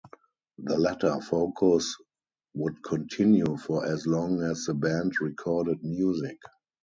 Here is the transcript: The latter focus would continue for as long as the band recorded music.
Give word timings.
The 0.57 0.79
latter 0.79 1.21
focus 1.21 1.95
would 2.55 2.81
continue 2.81 3.55
for 3.55 3.85
as 3.85 4.07
long 4.07 4.41
as 4.41 4.63
the 4.65 4.73
band 4.73 5.13
recorded 5.21 5.83
music. 5.83 6.39